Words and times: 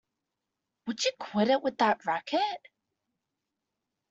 Would 0.87 1.05
you 1.05 1.11
quit 1.19 1.49
it 1.49 1.61
with 1.61 1.77
that 1.77 2.07
racket! 2.07 2.67